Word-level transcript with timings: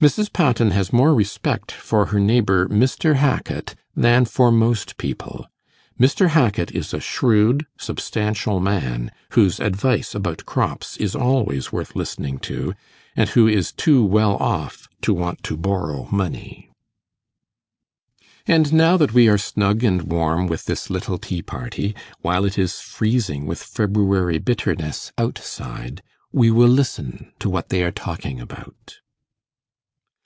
Mrs. 0.00 0.32
Patten 0.32 0.72
has 0.72 0.92
more 0.92 1.14
respect 1.14 1.70
for 1.70 2.06
her 2.06 2.18
neighbour 2.18 2.66
Mr. 2.66 3.14
Hackit 3.14 3.76
than 3.94 4.24
for 4.24 4.50
most 4.50 4.96
people. 4.96 5.46
Mr. 6.00 6.30
Hackit 6.30 6.72
is 6.72 6.92
a 6.92 6.98
shrewd 6.98 7.66
substantial 7.78 8.58
man, 8.58 9.12
whose 9.34 9.60
advice 9.60 10.12
about 10.12 10.44
crops 10.44 10.96
is 10.96 11.14
always 11.14 11.70
worth 11.70 11.94
listening 11.94 12.40
to, 12.40 12.74
and 13.14 13.28
who 13.30 13.46
is 13.46 13.70
too 13.70 14.04
well 14.04 14.34
off 14.38 14.88
to 15.02 15.14
want 15.14 15.44
to 15.44 15.56
borrow 15.56 16.08
money. 16.10 16.68
And 18.44 18.72
now 18.72 18.96
that 18.96 19.14
we 19.14 19.28
are 19.28 19.38
snug 19.38 19.84
and 19.84 20.02
warm 20.02 20.48
with 20.48 20.64
this 20.64 20.90
little 20.90 21.18
tea 21.18 21.42
party, 21.42 21.94
while 22.22 22.44
it 22.44 22.58
is 22.58 22.80
freezing 22.80 23.46
with 23.46 23.62
February 23.62 24.38
bitterness 24.40 25.12
outside, 25.16 26.02
we 26.32 26.50
will 26.50 26.66
listen 26.68 27.30
to 27.38 27.48
what 27.48 27.68
they 27.68 27.84
are 27.84 27.92
talking 27.92 28.40
about. 28.40 28.96